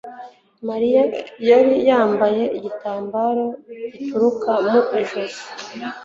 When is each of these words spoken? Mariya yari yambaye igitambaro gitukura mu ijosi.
Mariya 0.69 1.01
yari 1.49 1.73
yambaye 1.89 2.43
igitambaro 2.57 3.45
gitukura 3.91 4.53
mu 4.69 4.79
ijosi. 5.01 5.43